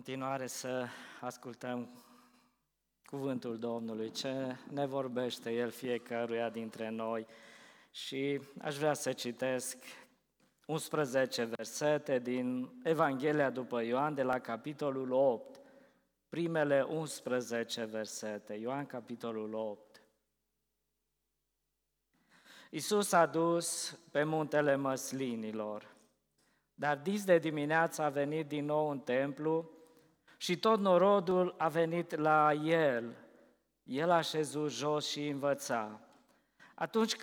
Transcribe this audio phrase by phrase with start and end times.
[0.00, 0.86] continuare să
[1.20, 1.88] ascultăm
[3.04, 7.26] cuvântul Domnului, ce ne vorbește El fiecăruia dintre noi.
[7.90, 9.76] Și aș vrea să citesc
[10.66, 15.60] 11 versete din Evanghelia după Ioan, de la capitolul 8,
[16.28, 20.02] primele 11 versete, Ioan capitolul 8.
[22.70, 25.94] Iisus a dus pe muntele măslinilor,
[26.74, 29.78] dar dis de dimineață a venit din nou în templu
[30.42, 33.16] și tot norodul a venit la el.
[33.82, 36.00] El a șezut jos și învăța.
[36.74, 37.16] Atunci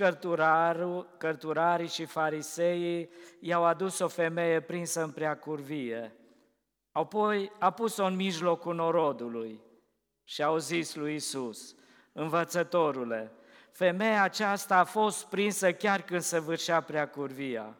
[1.17, 6.15] cărturarii și fariseii i-au adus o femeie prinsă în prea curvie.
[6.91, 9.61] Apoi a pus-o în mijlocul norodului
[10.23, 11.75] și au zis lui Isus,
[12.11, 13.31] învățătorule,
[13.71, 17.77] femeia aceasta a fost prinsă chiar când se vârșea prea curvia.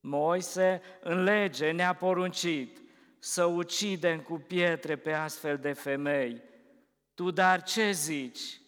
[0.00, 2.83] Moise în lege ne-a poruncit
[3.26, 6.42] să ucidem cu pietre pe astfel de femei.
[7.14, 8.60] Tu dar ce zici?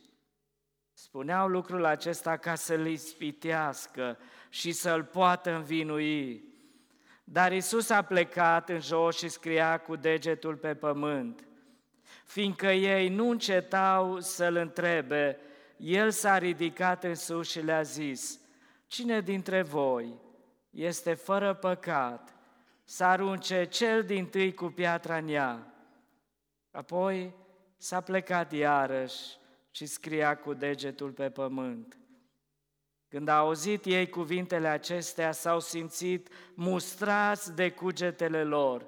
[0.92, 6.44] Spuneau lucrul acesta ca să-l ispitească și să-l poată învinui.
[7.24, 11.44] Dar Isus a plecat în jos și scria cu degetul pe pământ.
[12.24, 15.38] Fiindcă ei nu încetau să-l întrebe,
[15.76, 18.40] el s-a ridicat în sus și le-a zis,
[18.86, 20.20] Cine dintre voi
[20.70, 22.35] este fără păcat
[22.88, 25.74] să arunce cel din tâi cu piatra în ea.
[26.70, 27.34] Apoi
[27.76, 29.36] s-a plecat iarăși
[29.70, 31.98] și scria cu degetul pe pământ.
[33.08, 38.86] Când a auzit ei cuvintele acestea, s-au simțit mustrați de cugetele lor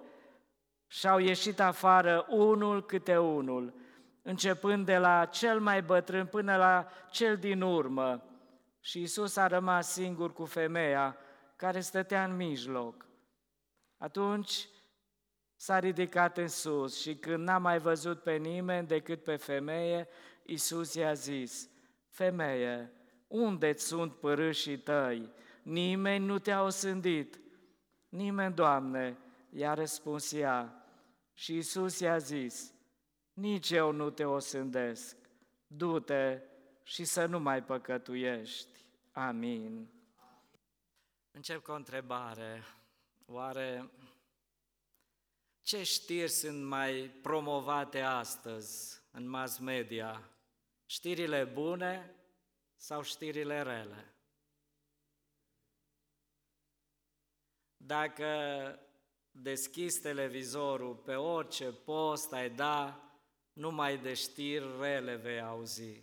[0.86, 3.74] și au ieșit afară unul câte unul,
[4.22, 8.22] începând de la cel mai bătrân până la cel din urmă.
[8.80, 11.16] Și Isus a rămas singur cu femeia
[11.56, 13.07] care stătea în mijloc.
[13.98, 14.68] Atunci
[15.56, 20.08] s-a ridicat în sus și când n-a mai văzut pe nimeni decât pe femeie,
[20.42, 21.68] Iisus i-a zis,
[22.08, 22.92] Femeie,
[23.26, 25.32] unde sunt părâșii tăi?
[25.62, 27.40] Nimeni nu te-a osândit.
[28.08, 29.18] Nimeni, Doamne,
[29.50, 30.86] i-a răspuns ea.
[31.34, 32.72] Și Iisus i-a zis,
[33.32, 35.16] nici eu nu te osândesc.
[35.66, 36.42] Du-te
[36.82, 38.84] și să nu mai păcătuiești.
[39.12, 39.90] Amin.
[41.30, 42.62] Încep cu o întrebare.
[43.30, 43.90] Oare
[45.62, 50.30] ce știri sunt mai promovate astăzi în mass media?
[50.86, 52.14] Știrile bune
[52.74, 54.14] sau știrile rele?
[57.76, 58.28] Dacă
[59.30, 63.02] deschizi televizorul pe orice post ai da,
[63.52, 66.02] numai de știri rele vei auzi.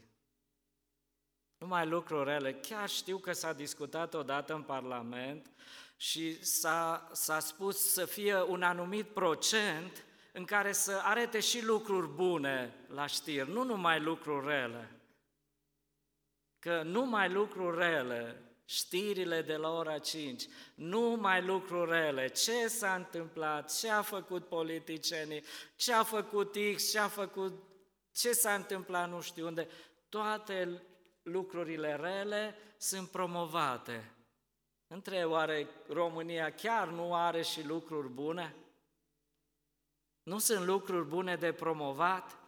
[1.58, 2.54] Numai lucruri rele.
[2.54, 5.52] Chiar știu că s-a discutat odată în Parlament
[5.96, 12.08] și s-a, s-a spus să fie un anumit procent în care să arete și lucruri
[12.08, 15.00] bune la știri, nu numai lucruri rele.
[16.60, 20.46] Că numai lucruri rele, știrile de la ora 5,
[20.76, 25.44] numai lucruri rele, ce s-a întâmplat, ce a făcut politicienii,
[25.76, 27.64] ce a făcut X, ce a făcut,
[28.12, 29.68] ce s-a întâmplat nu știu unde,
[30.10, 30.82] toate
[31.22, 34.15] lucrurile rele sunt promovate.
[34.88, 38.56] Între oare România chiar nu are și lucruri bune?
[40.24, 42.40] Nu sunt lucruri bune de promovat?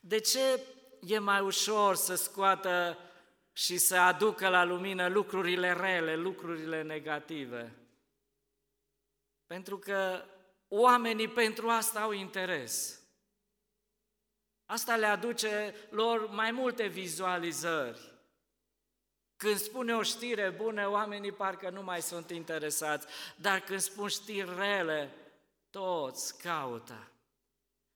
[0.00, 0.60] De ce
[1.00, 2.98] e mai ușor să scoată
[3.52, 7.76] și să aducă la lumină lucrurile rele, lucrurile negative?
[9.46, 10.24] Pentru că
[10.68, 13.02] oamenii pentru asta au interes.
[14.66, 18.17] Asta le aduce lor mai multe vizualizări.
[19.38, 23.06] Când spune o știre bună, oamenii parcă nu mai sunt interesați,
[23.36, 25.14] dar când spun știri rele,
[25.70, 27.08] toți caută.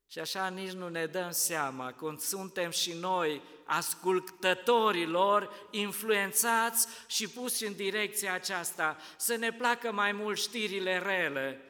[0.06, 7.66] Și așa nici nu ne dăm seama când suntem și noi ascultătorilor influențați și puși
[7.66, 11.60] în direcția aceasta, să ne placă mai mult știrile rele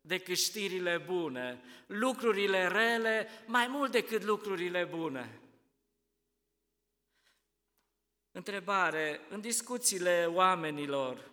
[0.00, 5.40] decât știrile bune, lucrurile rele mai mult decât lucrurile bune.
[8.32, 11.30] Întrebare, în discuțiile oamenilor,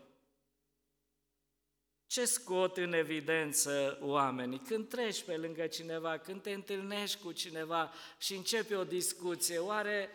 [2.07, 4.59] ce scot în evidență oamenii?
[4.59, 10.09] Când treci pe lângă cineva, când te întâlnești cu cineva și începe o discuție, oare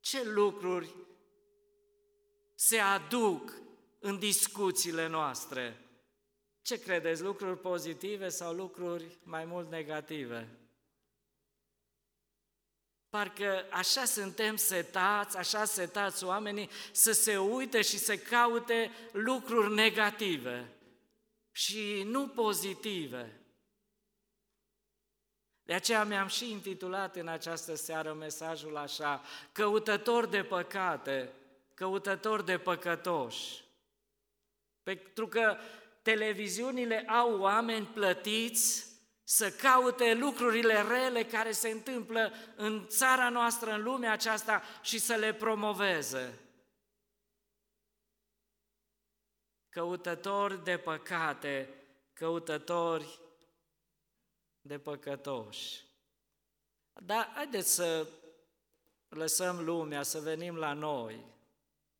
[0.00, 0.94] ce lucruri
[2.54, 3.52] se aduc
[3.98, 5.84] în discuțiile noastre?
[6.62, 10.59] Ce credeți, lucruri pozitive sau lucruri mai mult negative?
[13.10, 20.72] Parcă așa suntem setați, așa setați oamenii să se uite și să caute lucruri negative
[21.52, 23.40] și nu pozitive.
[25.62, 29.22] De aceea mi-am și intitulat în această seară mesajul așa,
[29.52, 31.32] căutător de păcate,
[31.74, 33.64] căutător de păcătoși.
[34.82, 35.56] Pentru că
[36.02, 38.89] televiziunile au oameni plătiți
[39.30, 45.14] să caute lucrurile rele care se întâmplă în țara noastră, în lumea aceasta și să
[45.14, 46.38] le promoveze.
[49.68, 51.74] Căutători de păcate,
[52.12, 53.20] căutători
[54.60, 55.84] de păcătoși.
[56.92, 58.08] Dar haideți să
[59.08, 61.24] lăsăm lumea, să venim la noi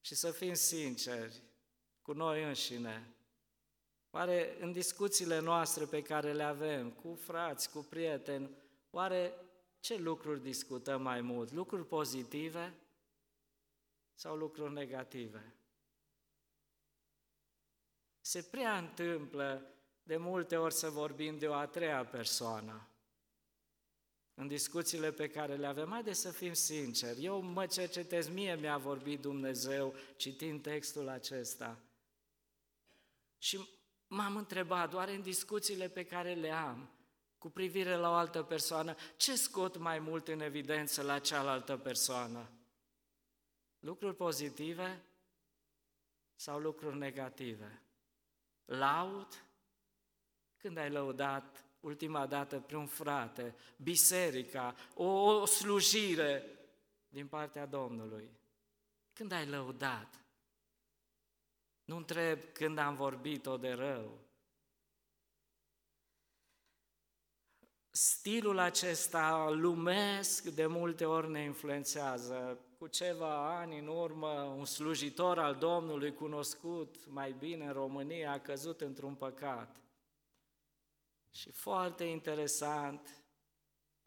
[0.00, 1.42] și să fim sinceri
[2.02, 3.14] cu noi înșine.
[4.10, 8.50] Oare în discuțiile noastre pe care le avem cu frați, cu prieteni,
[8.90, 9.34] oare
[9.80, 11.52] ce lucruri discutăm mai mult?
[11.52, 12.74] Lucruri pozitive
[14.14, 15.54] sau lucruri negative?
[18.20, 19.66] Se prea întâmplă
[20.02, 22.88] de multe ori să vorbim de o a treia persoană.
[24.34, 28.78] În discuțiile pe care le avem, haideți să fim sinceri, eu mă cercetez, mie mi-a
[28.78, 31.78] vorbit Dumnezeu citind textul acesta.
[33.38, 33.68] Și
[34.10, 36.90] m-am întrebat, doar în discuțiile pe care le am
[37.38, 42.50] cu privire la o altă persoană, ce scot mai mult în evidență la cealaltă persoană?
[43.78, 45.04] Lucruri pozitive
[46.34, 47.82] sau lucruri negative?
[48.64, 49.44] Laud?
[50.56, 56.58] Când ai lăudat ultima dată pe un frate, biserica, o, o slujire
[57.08, 58.30] din partea Domnului?
[59.12, 60.24] Când ai lăudat?
[61.90, 64.19] Nu întreb când am vorbit-o de rău.
[67.90, 72.64] Stilul acesta lumesc de multe ori ne influențează.
[72.78, 78.40] Cu ceva ani în urmă, un slujitor al Domnului cunoscut mai bine în România a
[78.40, 79.81] căzut într-un păcat.
[81.31, 83.25] Și foarte interesant,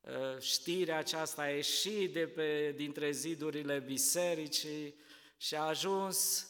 [0.05, 4.95] ă, știrea aceasta a ieșit de pe, dintre zidurile bisericii
[5.37, 6.47] și a ajuns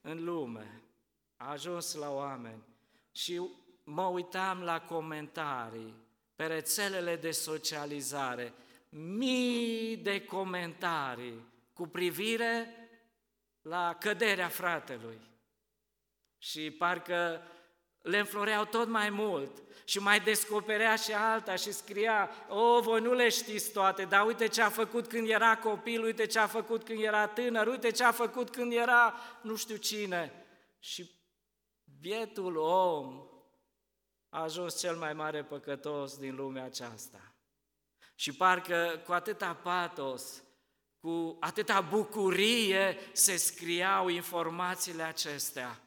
[0.00, 0.82] în lume,
[1.36, 2.62] a ajuns la oameni
[3.12, 3.42] și
[3.84, 5.94] mă uitam la comentarii
[6.36, 8.52] pe rețelele de socializare,
[8.88, 12.74] mii de comentarii cu privire
[13.62, 15.20] la căderea fratelui.
[16.38, 17.42] Și parcă
[18.02, 23.12] le înfloreau tot mai mult și mai descoperea și alta și scria, o, voi nu
[23.12, 26.84] le știți toate, dar uite ce a făcut când era copil, uite ce a făcut
[26.84, 30.44] când era tânăr, uite ce a făcut când era nu știu cine.
[30.78, 31.10] Și
[32.00, 33.28] bietul om
[34.28, 37.34] a ajuns cel mai mare păcătos din lumea aceasta.
[38.14, 40.42] Și parcă cu atâta patos,
[41.00, 45.80] cu atâta bucurie se scriau informațiile acestea.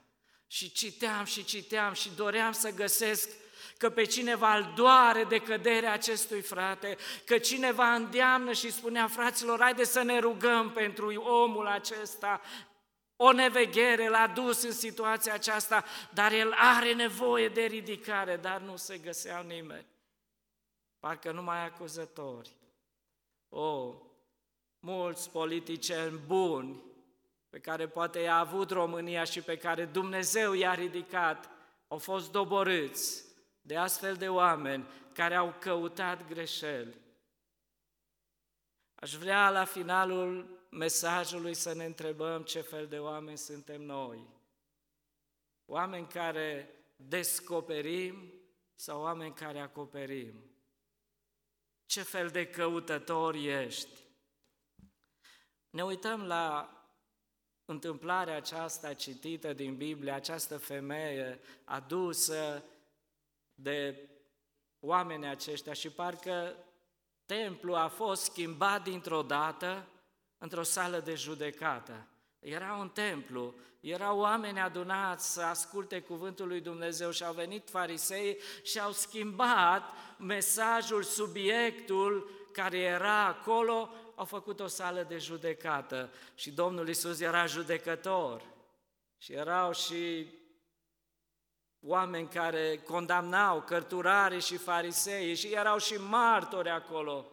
[0.54, 3.30] Și citeam și citeam și doream să găsesc
[3.78, 9.60] că pe cineva îl doare de căderea acestui frate, că cineva îndeamnă și spunea, fraților,
[9.60, 12.42] haide să ne rugăm pentru omul acesta,
[13.16, 18.76] o neveghere l-a dus în situația aceasta, dar el are nevoie de ridicare, dar nu
[18.76, 19.86] se găsea nimeni.
[21.00, 22.56] Parcă numai acuzători.
[23.50, 23.94] O,
[24.80, 26.84] mulți politicieni buni,
[27.54, 31.50] pe care poate i-a avut România și pe care Dumnezeu i-a ridicat,
[31.88, 33.26] au fost doborâți
[33.62, 36.98] de astfel de oameni care au căutat greșeli.
[38.96, 44.28] Aș vrea la finalul mesajului să ne întrebăm ce fel de oameni suntem noi.
[45.66, 48.34] Oameni care descoperim
[48.76, 50.44] sau oameni care acoperim?
[51.86, 54.00] Ce fel de căutători ești?
[55.70, 56.78] Ne uităm la
[57.66, 62.64] întâmplarea aceasta citită din Biblie, această femeie adusă
[63.54, 64.10] de
[64.80, 66.56] oamenii aceștia și parcă
[67.26, 69.88] templul a fost schimbat dintr-o dată
[70.38, 72.08] într-o sală de judecată.
[72.40, 78.38] Era un templu, erau oameni adunați să asculte cuvântul lui Dumnezeu și au venit farisei
[78.64, 79.84] și au schimbat
[80.18, 87.46] mesajul, subiectul care era acolo, au făcut o sală de judecată și Domnul Isus era
[87.46, 88.42] judecător
[89.18, 90.28] și erau și
[91.80, 97.28] oameni care condamnau cărturarii și farisei și erau și martori acolo.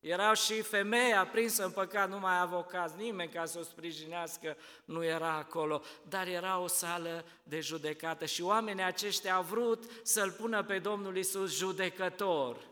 [0.00, 5.04] Erau și femei aprinsă în păcat, nu mai avocați, nimeni ca să o sprijinească nu
[5.04, 10.62] era acolo, dar era o sală de judecată și oamenii aceștia au vrut să-L pună
[10.62, 12.69] pe Domnul Isus judecător.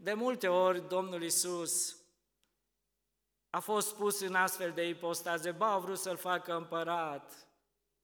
[0.00, 1.96] De multe ori Domnul Isus
[3.50, 7.48] a fost pus în astfel de ipostaze, ba au vrut să-L facă împărat,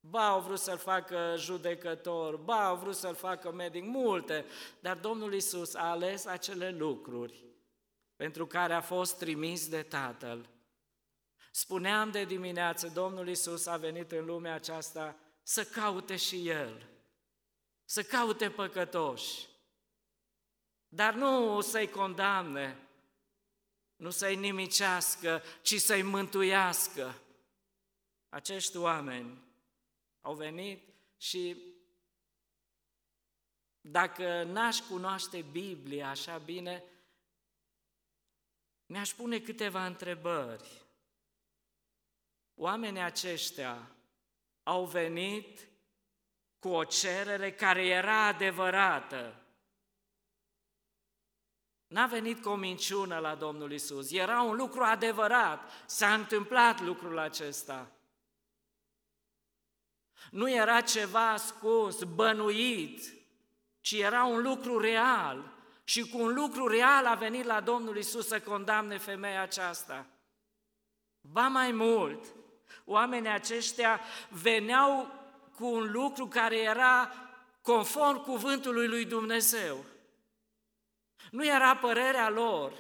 [0.06, 4.44] Ba, au vrut să-l facă judecător, ba, au vrut să-l facă medic, multe,
[4.80, 7.44] dar Domnul Isus a ales acele lucruri
[8.16, 10.48] pentru care a fost trimis de Tatăl.
[11.50, 16.88] Spuneam de dimineață, Domnul Isus a venit în lumea aceasta să caute și El,
[17.84, 19.48] să caute păcătoși,
[20.94, 22.78] dar nu să-i condamne,
[23.96, 27.22] nu să-i nimicească, ci să-i mântuiască.
[28.28, 29.42] Acești oameni
[30.20, 30.82] au venit
[31.16, 31.56] și
[33.80, 36.84] dacă n-aș cunoaște Biblia așa bine,
[38.86, 40.82] mi-aș pune câteva întrebări.
[42.54, 43.90] Oamenii aceștia
[44.62, 45.68] au venit
[46.58, 49.43] cu o cerere care era adevărată.
[51.86, 54.12] N-a venit cu o minciună la Domnul Isus.
[54.12, 55.70] Era un lucru adevărat.
[55.86, 57.90] S-a întâmplat lucrul acesta.
[60.30, 63.14] Nu era ceva ascuns, bănuit,
[63.80, 65.52] ci era un lucru real.
[65.84, 70.06] Și cu un lucru real a venit la Domnul Isus să condamne femeia aceasta.
[71.20, 72.24] Ba mai mult,
[72.84, 75.12] oamenii aceștia veneau
[75.54, 77.12] cu un lucru care era
[77.62, 79.84] conform cuvântului lui Dumnezeu.
[81.34, 82.72] Nu era părerea lor,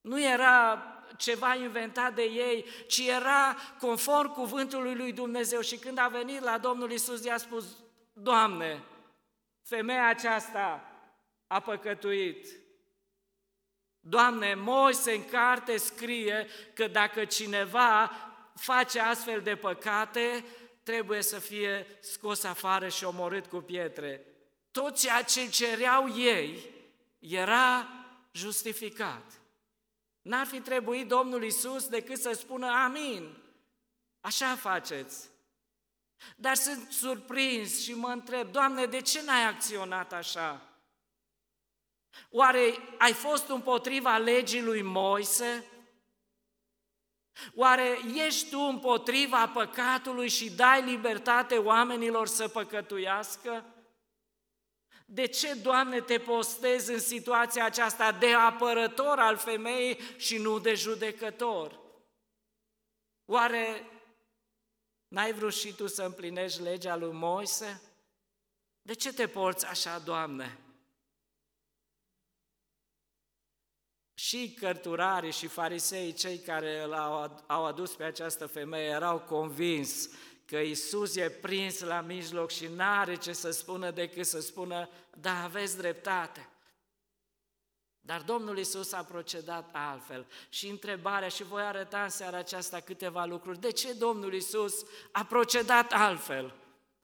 [0.00, 0.82] nu era
[1.16, 5.60] ceva inventat de ei, ci era conform cuvântului lui Dumnezeu.
[5.60, 7.64] Și când a venit la Domnul Isus, i-a spus,
[8.12, 8.82] Doamne,
[9.62, 10.92] femeia aceasta
[11.46, 12.46] a păcătuit.
[14.00, 18.10] Doamne, Moise în carte scrie că dacă cineva
[18.54, 20.44] face astfel de păcate,
[20.82, 24.24] trebuie să fie scos afară și omorât cu pietre.
[24.70, 26.76] Tot ceea ce cereau ei
[27.28, 27.88] era
[28.32, 29.40] justificat.
[30.22, 33.36] N-ar fi trebuit Domnul Isus decât să spună amin.
[34.20, 35.28] Așa faceți.
[36.36, 40.62] Dar sunt surprins și mă întreb, Doamne, de ce n-ai acționat așa?
[42.30, 45.64] Oare ai fost împotriva legii lui Moise?
[47.54, 53.64] Oare ești tu împotriva păcatului și dai libertate oamenilor să păcătuiască?
[55.10, 60.74] De ce, Doamne, te postezi în situația aceasta de apărător al femeii și nu de
[60.74, 61.80] judecător?
[63.24, 63.90] Oare
[65.08, 67.82] n-ai vrut și tu să împlinești legea lui Moise?
[68.82, 70.58] De ce te porți așa, Doamne?
[74.14, 76.82] Și cărturarii și farisei, cei care
[77.46, 80.08] au adus pe această femeie, erau convins
[80.48, 84.88] că Isus e prins la mijloc și n-are ce să spună decât să spună,
[85.20, 86.48] da, aveți dreptate.
[88.00, 90.26] Dar Domnul Isus a procedat altfel.
[90.48, 95.24] Și întrebarea, și voi arăta în seara aceasta câteva lucruri, de ce Domnul Isus a
[95.24, 96.54] procedat altfel?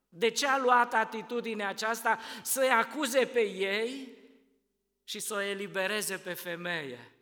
[0.09, 4.19] De ce a luat atitudinea aceasta să-i acuze pe ei
[5.05, 7.13] și să o elibereze pe femeie?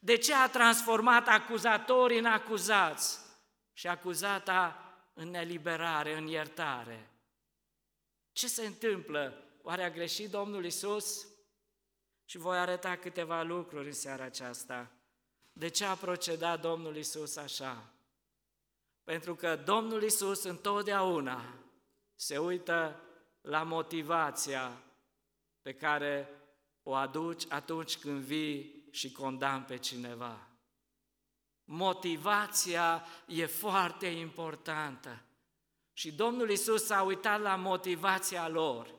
[0.00, 3.26] De ce a transformat acuzatorii în acuzați?
[3.78, 4.76] Și acuzata
[5.14, 7.10] în eliberare, în iertare.
[8.32, 9.44] Ce se întâmplă?
[9.62, 11.26] Oare a greșit Domnul Isus?
[12.24, 14.90] Și voi arăta câteva lucruri în seara aceasta.
[15.52, 17.92] De ce a procedat Domnul Isus așa?
[19.04, 21.54] Pentru că Domnul Isus întotdeauna
[22.14, 23.00] se uită
[23.40, 24.82] la motivația
[25.62, 26.28] pe care
[26.82, 30.47] o aduci atunci când vii și condamn pe cineva.
[31.70, 35.22] Motivația e foarte importantă.
[35.92, 38.94] Și Domnul Isus s-a uitat la motivația lor.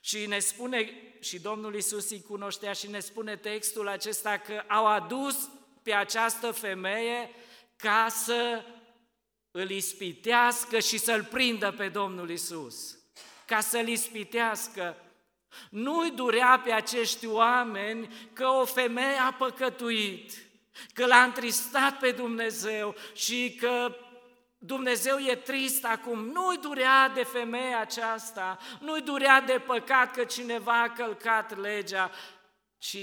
[0.00, 4.86] Și ne spune, și Domnul Isus îi cunoștea și ne spune textul acesta că au
[4.86, 5.50] adus
[5.82, 7.30] pe această femeie
[7.76, 8.64] ca să
[9.50, 12.98] îl ispitească și să-l prindă pe Domnul Isus.
[13.46, 14.96] Ca să-l ispitească.
[15.70, 20.49] Nu-i durea pe acești oameni că o femeie a păcătuit
[20.94, 23.94] că l-a întristat pe Dumnezeu și că
[24.58, 30.82] Dumnezeu e trist acum, nu-i durea de femeia aceasta, nu-i durea de păcat că cineva
[30.82, 32.10] a călcat legea,
[32.78, 32.98] ci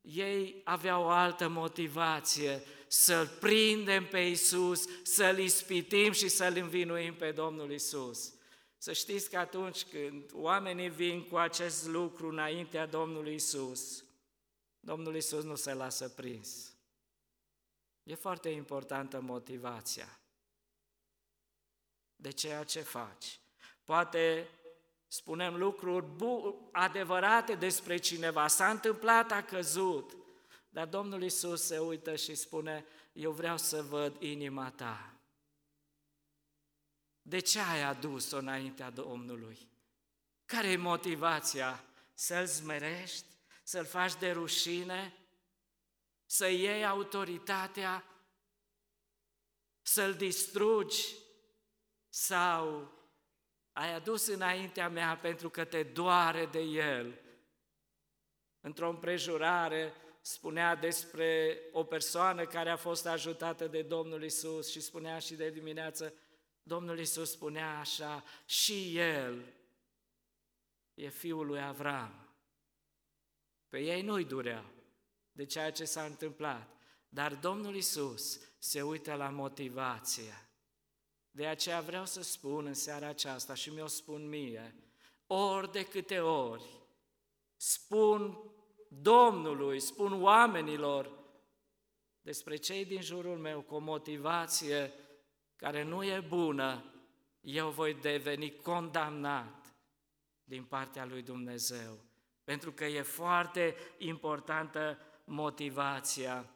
[0.00, 7.30] ei aveau o altă motivație, să-L prindem pe Isus, să-L ispitim și să-L învinuim pe
[7.30, 8.32] Domnul Isus.
[8.78, 14.04] Să știți că atunci când oamenii vin cu acest lucru înaintea Domnului Isus,
[14.80, 16.75] Domnul Isus nu se lasă prins.
[18.06, 20.18] E foarte importantă motivația
[22.16, 23.40] de ceea ce faci.
[23.84, 24.48] Poate
[25.06, 26.06] spunem lucruri
[26.72, 30.16] adevărate despre cineva, s-a întâmplat, a căzut,
[30.68, 35.14] dar Domnul Isus se uită și spune, eu vreau să văd inima ta.
[37.22, 39.68] De ce ai adus-o înaintea Domnului?
[40.44, 41.84] Care e motivația?
[42.14, 43.26] Să-l zmerești?
[43.62, 45.14] Să-l faci de rușine?
[46.36, 48.04] Să iei autoritatea?
[49.82, 51.14] Să-l distrugi?
[52.08, 52.92] Sau
[53.72, 57.20] ai adus înaintea mea pentru că te doare de el?
[58.60, 65.18] Într-o împrejurare spunea despre o persoană care a fost ajutată de Domnul Isus și spunea
[65.18, 66.14] și de dimineață,
[66.62, 69.54] Domnul Isus spunea așa, și el
[70.94, 72.36] e fiul lui Avram.
[73.68, 74.70] Pe ei nu-i durea
[75.36, 76.76] de ceea ce s-a întâmplat,
[77.08, 80.48] dar Domnul Isus se uită la motivație.
[81.30, 84.74] De aceea vreau să spun în seara aceasta și mi-o spun mie,
[85.26, 86.80] ori de câte ori
[87.56, 88.38] spun
[88.88, 91.24] Domnului, spun oamenilor
[92.20, 94.92] despre cei din jurul meu cu o motivație
[95.56, 96.84] care nu e bună,
[97.40, 99.74] eu voi deveni condamnat
[100.44, 101.98] din partea lui Dumnezeu.
[102.44, 106.50] Pentru că e foarte importantă motivația.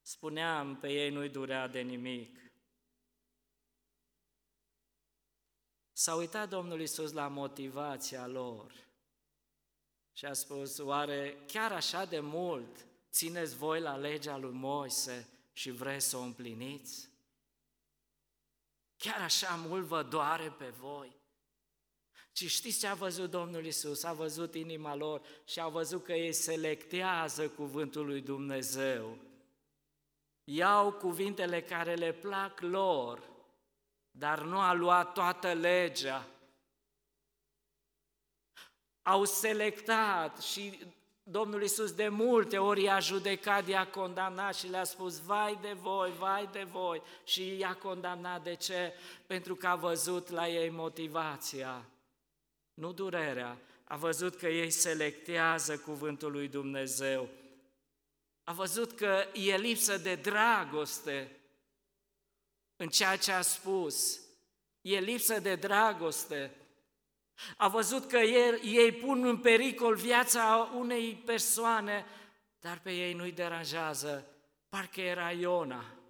[0.00, 2.38] Spuneam, pe ei nu-i durea de nimic.
[5.92, 8.72] S-a uitat Domnul Isus la motivația lor
[10.12, 15.70] și a spus, oare chiar așa de mult țineți voi la legea lui Moise și
[15.70, 17.10] vreți să o împliniți?
[18.96, 21.21] Chiar așa mult vă doare pe voi?
[22.32, 24.04] Ci știți ce a văzut Domnul Isus?
[24.04, 29.18] A văzut inima lor și a văzut că ei selectează cuvântul lui Dumnezeu.
[30.44, 33.22] Iau cuvintele care le plac lor,
[34.10, 36.26] dar nu a luat toată legea.
[39.02, 40.78] Au selectat și
[41.22, 46.12] Domnul Iisus de multe ori i-a judecat, i-a condamnat și le-a spus, vai de voi,
[46.18, 48.42] vai de voi, și i-a condamnat.
[48.42, 48.92] De ce?
[49.26, 51.84] Pentru că a văzut la ei motivația,
[52.74, 57.28] nu durerea, a văzut că ei selectează cuvântul lui Dumnezeu,
[58.44, 61.36] a văzut că e lipsă de dragoste
[62.76, 64.20] în ceea ce a spus,
[64.80, 66.54] e lipsă de dragoste,
[67.56, 72.06] a văzut că ei, ei pun în pericol viața unei persoane,
[72.60, 74.26] dar pe ei nu-i deranjează,
[74.68, 76.01] parcă era Iona.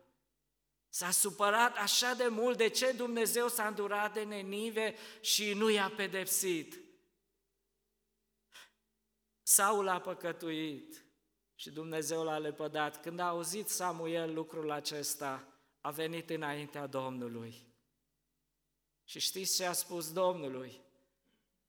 [0.92, 5.92] S-a supărat așa de mult de ce Dumnezeu s-a îndurat de Nenive și nu i-a
[5.96, 6.80] pedepsit.
[9.42, 11.04] Saul a păcătuit
[11.54, 13.00] și Dumnezeu l-a lepădat.
[13.00, 15.48] Când a auzit Samuel lucrul acesta,
[15.80, 17.66] a venit înaintea Domnului.
[19.04, 20.82] Și știți ce a spus Domnului?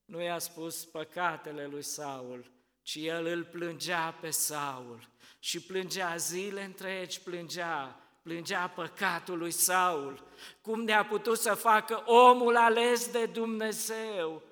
[0.06, 5.10] nu i-a spus păcatele lui Saul, ci el îl plângea pe Saul
[5.40, 10.28] și plângea zile întregi, plângea, plângea păcatul lui Saul.
[10.62, 14.44] Cum ne-a putut să facă omul ales de Dumnezeu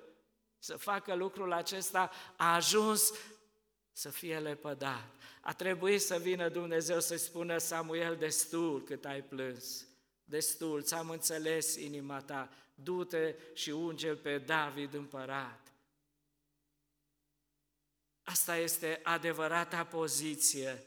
[0.58, 3.12] să facă lucrul acesta, a ajuns
[3.92, 5.10] să fie lepădat.
[5.40, 9.86] A trebuit să vină Dumnezeu să spună Samuel, destul cât ai plâns,
[10.24, 15.72] destul, ți-am înțeles inima ta, du-te și unge pe David împărat.
[18.22, 20.86] Asta este adevărata poziție.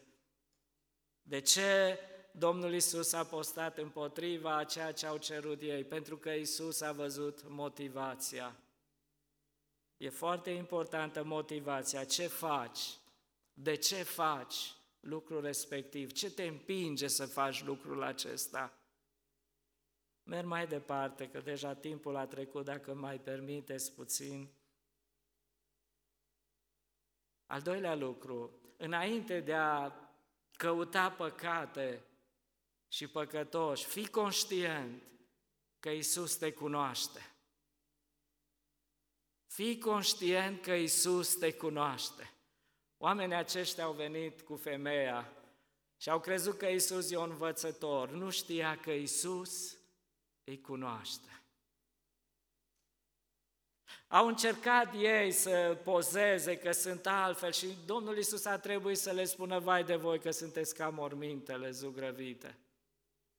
[1.21, 2.00] De ce
[2.38, 5.84] Domnul Isus a postat împotriva a ceea ce au cerut ei?
[5.84, 8.56] Pentru că Isus a văzut motivația.
[9.98, 12.04] E foarte importantă motivația.
[12.04, 12.98] Ce faci?
[13.54, 16.12] De ce faci lucrul respectiv?
[16.12, 18.74] Ce te împinge să faci lucrul acesta?
[20.24, 24.50] Merg mai departe, că deja timpul a trecut, dacă mai permiteți puțin.
[27.45, 29.91] Al doilea lucru, înainte de a
[30.58, 32.04] căuta păcate
[32.88, 35.04] și păcătoși, fii conștient
[35.80, 37.36] că Isus te cunoaște.
[39.48, 42.34] Fii conștient că Isus te cunoaște.
[42.98, 45.34] Oamenii aceștia au venit cu femeia
[45.98, 48.10] și au crezut că Isus e un învățător.
[48.10, 49.78] Nu știa că Isus
[50.43, 51.43] îi cunoaște.
[54.08, 59.26] Au încercat ei să pozeze că sunt altfel și Domnul Isus a trebuit să le
[59.26, 62.58] spună, vai de voi că sunteți ca mormintele zugrăvite.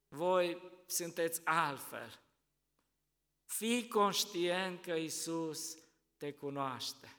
[0.08, 2.20] Voi sunteți altfel.
[3.44, 5.76] Fii conștient că Isus
[6.16, 7.16] te cunoaște.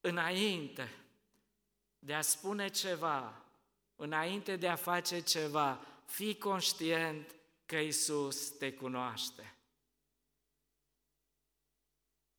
[0.00, 0.92] Înainte
[1.98, 3.44] de a spune ceva,
[3.96, 7.34] înainte de a face ceva, fii conștient
[7.66, 9.54] că Isus te cunoaște.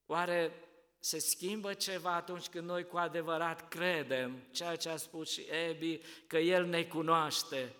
[0.05, 0.53] Oare
[0.99, 6.01] se schimbă ceva atunci când noi cu adevărat credem ceea ce a spus și Ebi,
[6.27, 7.75] că El ne cunoaște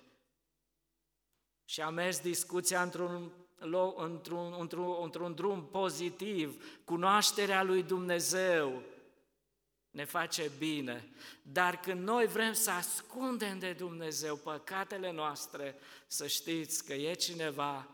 [1.69, 3.31] și a mers discuția într-un,
[3.95, 8.81] într-un, într-un, într-un drum pozitiv, cunoașterea lui Dumnezeu
[9.89, 11.07] ne face bine.
[11.41, 15.75] Dar când noi vrem să ascundem de Dumnezeu păcatele noastre,
[16.07, 17.87] să știți că e cineva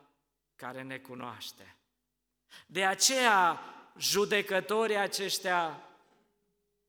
[0.56, 1.76] care ne cunoaște.
[2.68, 3.60] De aceea,
[3.98, 5.90] judecătorii aceștia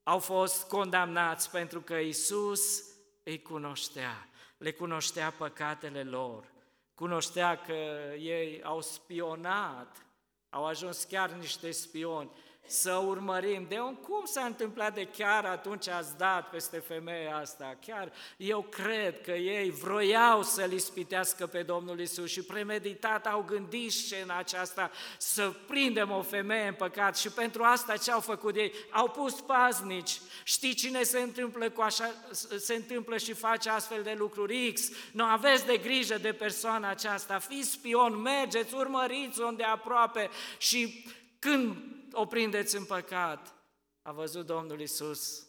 [0.03, 2.83] au fost condamnați pentru că Isus
[3.23, 6.55] îi cunoștea, le cunoștea păcatele lor,
[6.97, 7.73] cunoștea că
[8.17, 10.05] ei au spionat,
[10.49, 12.29] au ajuns chiar niște spioni
[12.67, 17.77] să urmărim de un cum s-a întâmplat de chiar atunci ați dat peste femeia asta.
[17.85, 23.91] Chiar eu cred că ei vroiau să-L ispitească pe Domnul Isus și premeditat au gândit
[23.91, 28.73] scena aceasta să prindem o femeie în păcat și pentru asta ce au făcut ei?
[28.91, 30.19] Au pus paznici.
[30.43, 32.11] Știi cine se întâmplă, cu așa,
[32.57, 34.81] se întâmplă și face astfel de lucruri X?
[35.11, 41.05] Nu aveți de grijă de persoana aceasta, fiți spion, mergeți, urmăriți-o de aproape și
[41.39, 41.75] când
[42.19, 43.55] o prindeți în păcat.
[44.01, 45.47] A văzut Domnul Isus.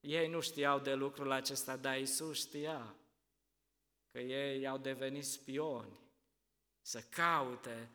[0.00, 2.94] Ei nu știau de lucrul acesta, dar Isus știa
[4.10, 6.00] că ei au devenit spioni,
[6.80, 7.90] să caute.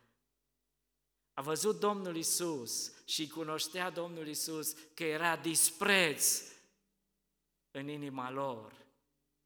[1.34, 6.42] A văzut Domnul Isus și cunoștea Domnul Isus că era dispreț
[7.72, 8.74] în inima lor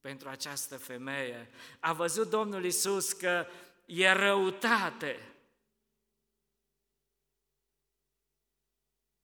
[0.02, 1.50] pentru această femeie.
[1.80, 3.46] A văzut Domnul Isus că
[3.86, 5.31] e răutate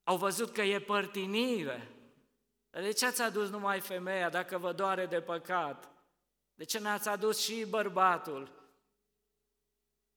[0.07, 1.91] Au văzut că e părtinire.
[2.69, 5.91] De ce ați adus numai femeia dacă vă doare de păcat?
[6.55, 8.51] De ce n-ați adus și bărbatul?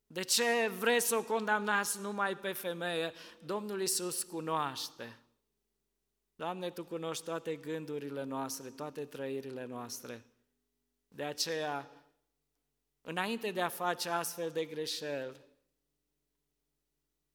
[0.07, 3.13] De ce vreți să o condamnați numai pe femeie?
[3.45, 5.19] Domnul Isus cunoaște.
[6.35, 10.25] Doamne, Tu cunoști toate gândurile noastre, toate trăirile noastre.
[11.09, 11.91] De aceea,
[13.01, 15.41] înainte de a face astfel de greșeli,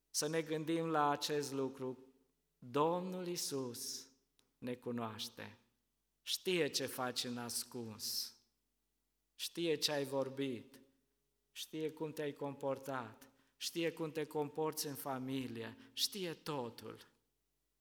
[0.10, 2.05] să ne gândim la acest lucru.
[2.72, 4.08] Domnul Isus
[4.58, 5.58] ne cunoaște,
[6.22, 8.36] știe ce faci în ascuns,
[9.36, 10.80] știe ce ai vorbit,
[11.52, 17.08] știe cum te-ai comportat, știe cum te comporți în familie, știe totul.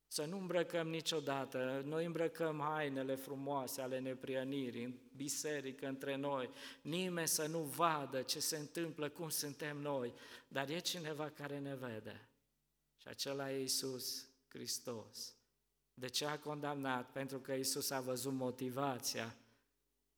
[0.07, 6.51] Să nu îmbrăcăm niciodată, noi îmbrăcăm hainele frumoase ale neprienirii în biserică între noi,
[6.83, 10.14] nimeni să nu vadă ce se întâmplă, cum suntem noi,
[10.49, 12.29] dar e cineva care ne vede.
[12.97, 15.35] Și acela e Isus Hristos.
[15.95, 17.11] De ce a condamnat?
[17.12, 19.35] Pentru că Isus a văzut motivația,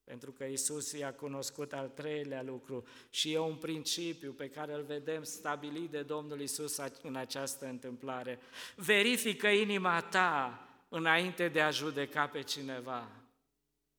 [0.04, 4.82] pentru că Isus i-a cunoscut al treilea lucru și e un principiu pe care îl
[4.82, 8.38] vedem stabilit de Domnul Isus în această întâmplare.
[8.74, 13.10] Verifică inima ta înainte de a judeca pe cineva.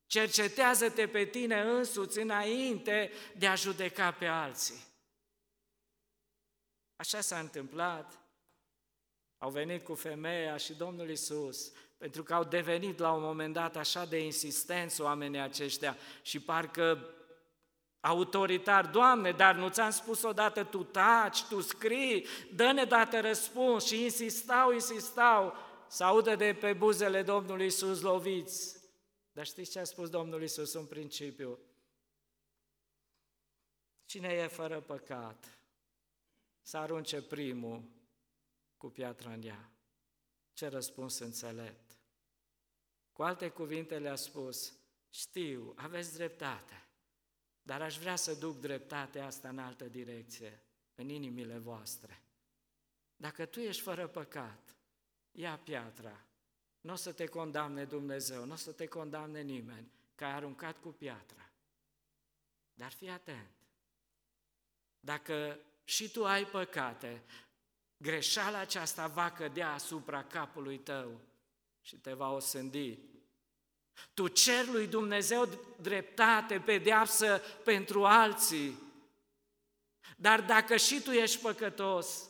[0.05, 4.85] Cercetează-te pe tine însuți înainte de a judeca pe alții.
[6.95, 8.26] Așa s-a întâmplat
[9.37, 13.75] au venit cu femeia și Domnul Isus, pentru că au devenit la un moment dat
[13.75, 17.09] așa de insistenți oamenii aceștia și parcă
[17.99, 24.03] autoritar, Doamne, dar nu ți-am spus odată, tu taci, tu scrii, dă-ne dată răspuns și
[24.03, 25.53] insistau, insistau
[25.87, 28.75] să audă de pe buzele Domnului Isus loviți.
[29.31, 31.59] Dar știți ce a spus Domnul Isus în principiu?
[34.05, 35.59] Cine e fără păcat,
[36.61, 37.96] să arunce primul
[38.77, 39.71] cu piatra în ea.
[40.53, 41.97] Ce răspuns înțelept!
[43.11, 44.73] Cu alte cuvinte le-a spus,
[45.09, 46.87] știu, aveți dreptate,
[47.61, 50.61] dar aș vrea să duc dreptatea asta în altă direcție,
[50.95, 52.21] în inimile voastre.
[53.15, 54.75] Dacă tu ești fără păcat,
[55.31, 56.25] ia piatra,
[56.81, 60.77] nu o să te condamne Dumnezeu, nu o să te condamne nimeni, că ai aruncat
[60.77, 61.51] cu piatra.
[62.73, 63.51] Dar fii atent.
[64.99, 67.23] Dacă și tu ai păcate,
[67.97, 71.19] greșeala aceasta va cădea asupra capului tău
[71.81, 72.97] și te va osândi.
[74.13, 75.49] Tu cer lui Dumnezeu
[75.81, 78.79] dreptate, pedeapsă pentru alții.
[80.17, 82.29] Dar dacă și tu ești păcătos,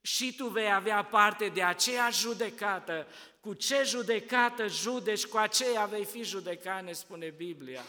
[0.00, 3.06] și tu vei avea parte de aceeași judecată.
[3.40, 7.82] Cu ce judecată judeci, cu aceea vei fi judecat, ne spune Biblia.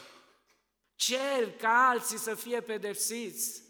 [0.95, 3.62] Cer ca alții să fie pedepsiți.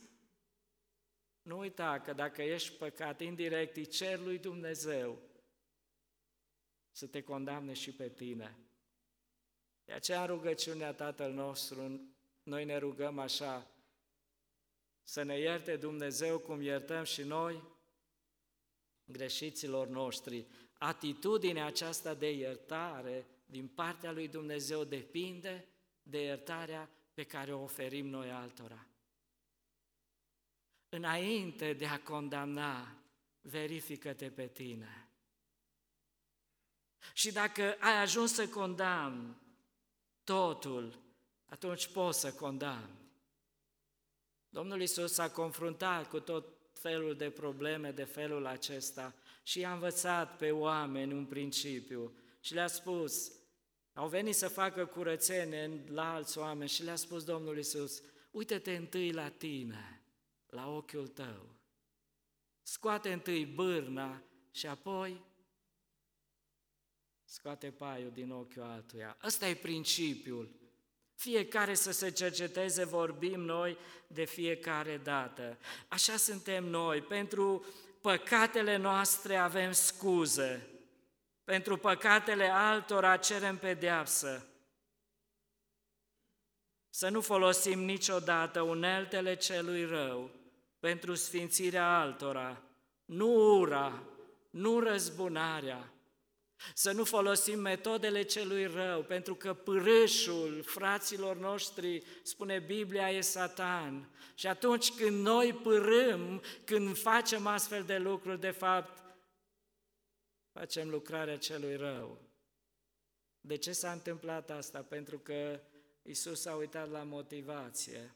[1.46, 5.22] Nu uita că dacă ești păcat indirect, îi cer lui Dumnezeu
[6.92, 8.58] să te condamne și pe tine.
[9.86, 12.02] De aceea în rugăciunea Tatăl nostru,
[12.44, 13.68] noi ne rugăm așa,
[15.04, 17.64] să ne ierte Dumnezeu cum iertăm și noi
[19.06, 20.46] greșiților noștri.
[20.78, 25.68] Atitudinea aceasta de iertare din partea lui Dumnezeu depinde
[26.04, 28.88] de iertarea pe care o oferim noi altora.
[30.96, 32.98] Înainte de a condamna,
[33.42, 35.10] verifică-te pe tine.
[37.14, 39.38] Și dacă ai ajuns să condamni
[40.24, 41.00] totul,
[41.46, 43.04] atunci poți să condamni.
[44.50, 50.38] Domnul Isus s-a confruntat cu tot felul de probleme de felul acesta și i-a învățat
[50.38, 53.32] pe oameni un principiu și le-a spus,
[53.94, 59.12] au venit să facă curățenie la alți oameni și le-a spus Domnul Isus, uite-te întâi
[59.12, 59.95] la tine,
[60.56, 61.56] la ochiul tău.
[62.64, 65.22] Scoate întâi bârna și apoi
[67.24, 69.18] scoate paiul din ochiul altuia.
[69.24, 70.50] Ăsta e principiul.
[71.16, 75.58] Fiecare să se cerceteze, vorbim noi de fiecare dată.
[75.88, 77.02] Așa suntem noi.
[77.02, 77.66] Pentru
[78.02, 80.68] păcatele noastre avem scuze.
[81.44, 84.48] Pentru păcatele altora cerem pedeapsă.
[86.90, 90.45] Să nu folosim niciodată uneltele celui rău
[90.86, 92.62] pentru sfințirea altora,
[93.06, 94.04] nu ura,
[94.50, 95.94] nu răzbunarea,
[96.74, 104.10] să nu folosim metodele celui rău, pentru că pârâșul fraților noștri, spune Biblia, e Satan.
[104.36, 109.04] Și atunci când noi pârâm, când facem astfel de lucruri, de fapt,
[110.52, 112.22] facem lucrarea celui rău.
[113.42, 114.82] De ce s-a întâmplat asta?
[114.82, 115.60] Pentru că
[116.02, 118.16] Isus a uitat la motivație.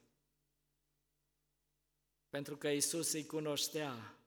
[2.30, 4.18] Pentru că Isus îi cunoștea.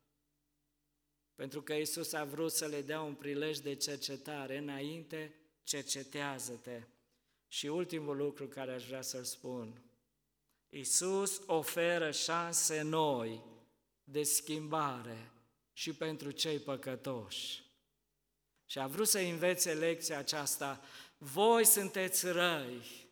[1.35, 4.59] Pentru că Isus a vrut să le dea un prilej de cercetare.
[4.59, 6.83] Înainte, cercetează-te.
[7.49, 9.83] Și ultimul lucru care aș vrea să-l spun.
[10.69, 13.43] Isus oferă șanse noi
[14.05, 15.33] de schimbare
[15.73, 17.63] și pentru cei păcătoși.
[18.67, 20.81] Și a vrut să învețe lecția aceasta.
[21.19, 23.09] Voi sunteți răi,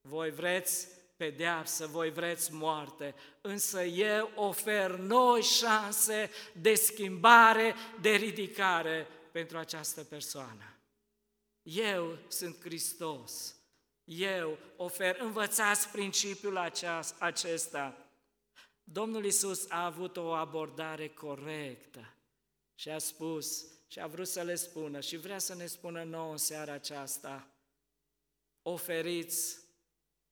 [0.00, 9.06] voi vreți pedeapsă, voi vreți moarte, însă eu ofer noi șanse de schimbare, de ridicare
[9.32, 10.76] pentru această persoană.
[11.62, 13.56] Eu sunt Hristos.
[14.04, 16.72] Eu ofer, învățați principiul
[17.18, 17.96] acesta.
[18.84, 22.14] Domnul Isus a avut o abordare corectă
[22.74, 26.30] și a spus și a vrut să le spună și vrea să ne spună nouă
[26.30, 27.48] în seara aceasta,
[28.62, 29.67] oferiți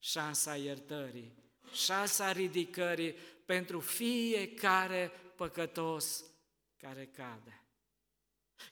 [0.06, 1.32] șansa iertării,
[1.72, 3.14] șansa ridicării
[3.44, 6.24] pentru fiecare păcătos
[6.76, 7.60] care cade.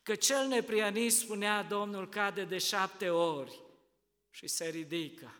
[0.03, 3.61] Că cel neprianit, spunea Domnul, cade de șapte ori
[4.31, 5.39] și se ridică.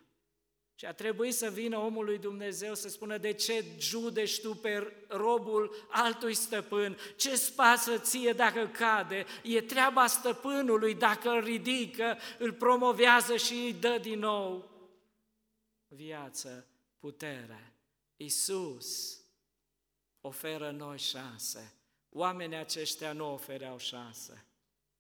[0.75, 4.93] Și a trebuit să vină omul lui Dumnezeu să spună de ce judești tu pe
[5.09, 12.53] robul altui stăpân, ce spasă ție dacă cade, e treaba stăpânului dacă îl ridică, îl
[12.53, 14.74] promovează și îi dă din nou
[15.95, 16.67] viață,
[16.99, 17.73] putere.
[18.17, 19.19] Isus
[20.21, 21.73] oferă noi șanse.
[22.09, 24.47] Oamenii aceștia nu ofereau șanse.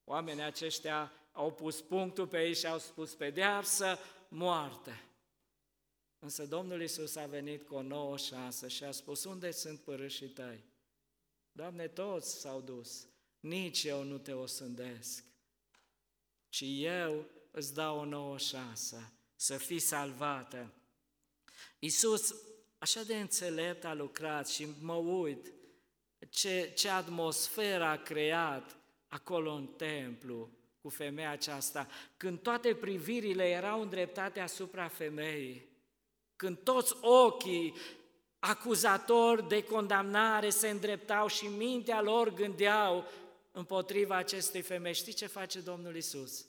[0.04, 5.04] Oamenii aceștia au pus punctul pe ei și au spus pedeapsă, moarte.
[6.18, 10.28] Însă Domnul Isus a venit cu o nouă șansă și a spus, unde sunt părâșii
[10.28, 10.64] tăi?
[11.52, 13.06] Doamne, toți s-au dus,
[13.40, 15.24] nici eu nu te osândesc,
[16.48, 20.72] ci eu îți dau o nouă șansă să fii salvată.
[21.78, 22.34] Iisus
[22.78, 25.52] așa de înțelept a lucrat și mă uit
[26.28, 28.76] ce, ce atmosferă a creat
[29.08, 30.50] acolo în templu
[30.80, 35.68] cu femeia aceasta, când toate privirile erau îndreptate asupra femeii,
[36.36, 37.74] când toți ochii
[38.38, 43.04] acuzatori de condamnare se îndreptau și mintea lor gândeau
[43.52, 44.94] împotriva acestei femei.
[44.94, 46.46] Știi ce face Domnul Isus?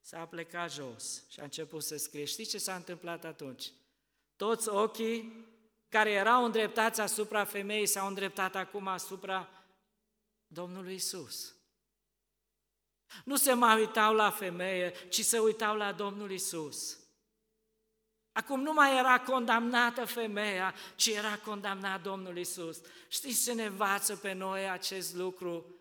[0.00, 2.24] S-a plecat jos și a început să scrie.
[2.24, 3.72] Știi ce s-a întâmplat atunci?
[4.38, 5.46] Toți ochii
[5.88, 9.48] care erau îndreptați asupra femeii s-au îndreptat acum asupra
[10.46, 11.54] Domnului Isus.
[13.24, 16.98] Nu se mai uitau la femeie, ci se uitau la Domnul Isus.
[18.32, 22.80] Acum nu mai era condamnată femeia, ci era condamnat Domnul Isus.
[23.08, 25.76] Știți ce ne învață pe noi acest lucru?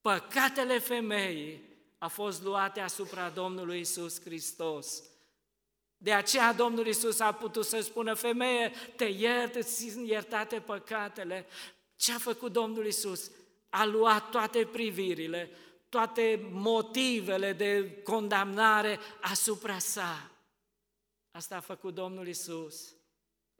[0.00, 1.62] Păcatele femeii
[1.98, 5.02] a fost luate asupra Domnului Isus Hristos.
[6.02, 11.46] De aceea Domnul Isus a putut să spună, femeie, te iert, îți iertate păcatele.
[11.96, 13.30] Ce a făcut Domnul Isus?
[13.70, 15.50] A luat toate privirile,
[15.88, 20.30] toate motivele de condamnare asupra sa.
[21.30, 22.94] Asta a făcut Domnul Isus.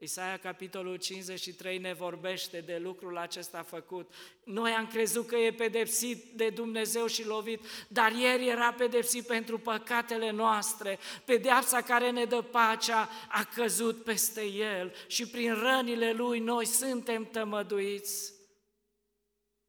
[0.03, 4.13] Isaia, capitolul 53, ne vorbește de lucrul acesta făcut.
[4.43, 9.57] Noi am crezut că e pedepsit de Dumnezeu și lovit, dar ieri era pedepsit pentru
[9.59, 10.99] păcatele noastre.
[11.25, 17.25] Pedeapsa care ne dă pacea a căzut peste El și prin rănile Lui noi suntem
[17.25, 18.33] tămăduiți.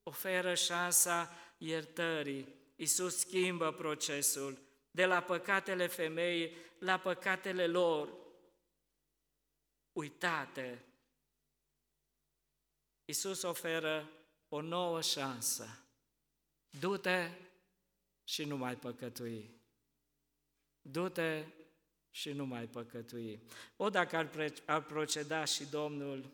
[0.03, 2.49] Oferă șansa iertării.
[2.77, 4.59] Iisus schimbă procesul
[4.91, 8.23] de la păcatele femeii la păcatele lor
[9.95, 10.85] uitate.
[13.05, 14.11] Iisus oferă
[14.49, 15.79] o nouă șansă.
[16.79, 17.31] Du-te
[18.25, 19.51] și nu mai păcătui.
[20.83, 21.45] Du-te
[22.11, 23.41] și nu mai păcătui.
[23.77, 26.25] O, dacă ar, pre- ar proceda și Domnul,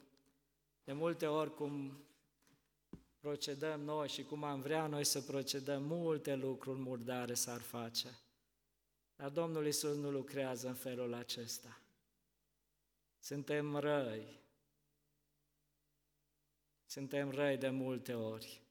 [0.84, 2.04] de multe ori cum
[3.20, 8.18] procedăm noi și cum am vrea noi să procedăm, multe lucruri murdare s-ar face.
[9.16, 11.80] Dar Domnul Isus nu lucrează în felul acesta.
[13.20, 14.40] Suntem răi.
[16.86, 18.62] Suntem răi de multe ori.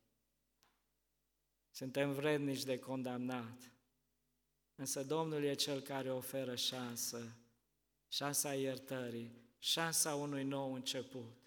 [1.71, 3.71] Suntem vrednici de condamnat.
[4.75, 7.37] Însă Domnul e Cel care oferă șansă,
[8.07, 11.37] șansa iertării, șansa unui nou început.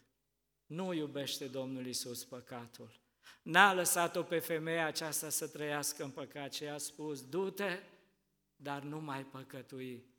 [0.65, 3.01] Nu iubește Domnul Isus păcatul.
[3.41, 7.79] N-a lăsat-o pe femeia aceasta să trăiască în păcat, ci a spus, du-te,
[8.55, 10.12] dar nu mai păcătui.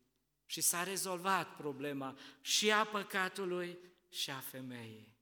[0.46, 3.78] Și s-a rezolvat problema și a păcatului
[4.08, 5.12] și a femeii.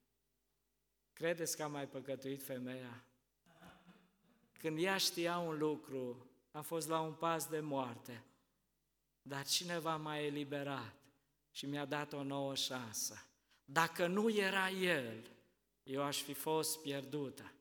[1.13, 3.03] Credeți că a mai păcătuit femeia?
[4.59, 8.23] Când ea știa un lucru, a fost la un pas de moarte,
[9.21, 10.95] dar cineva m-a eliberat
[11.51, 13.25] și mi-a dat o nouă șansă.
[13.65, 15.29] Dacă nu era El,
[15.83, 17.51] eu aș fi fost pierdută.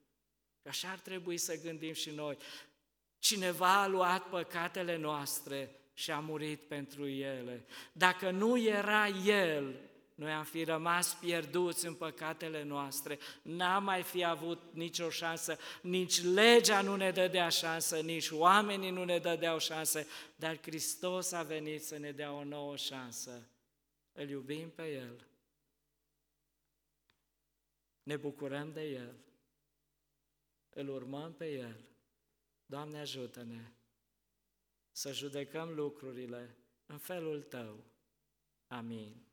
[0.68, 2.36] Așa ar trebui să gândim și noi.
[3.18, 7.64] Cineva a luat păcatele noastre și a murit pentru ele.
[7.92, 9.80] Dacă nu era El,
[10.14, 16.22] noi am fi rămas pierduți în păcatele noastre, n-am mai fi avut nicio șansă, nici
[16.22, 21.84] legea nu ne dădea șansă, nici oamenii nu ne dădeau șansă, dar Hristos a venit
[21.84, 23.48] să ne dea o nouă șansă.
[24.12, 25.26] Îl iubim pe El.
[28.02, 29.14] Ne bucurăm de El.
[30.70, 31.76] Îl urmăm pe El.
[32.66, 33.72] Doamne ajută-ne!
[34.92, 37.84] Să judecăm lucrurile în felul Tău.
[38.66, 39.31] Amin.